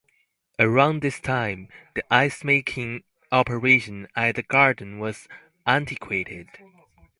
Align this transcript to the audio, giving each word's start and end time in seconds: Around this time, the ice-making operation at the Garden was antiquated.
Around 0.57 1.03
this 1.03 1.19
time, 1.19 1.69
the 1.93 2.03
ice-making 2.11 3.03
operation 3.31 4.07
at 4.15 4.33
the 4.35 4.41
Garden 4.41 4.97
was 4.97 5.27
antiquated. 5.67 6.49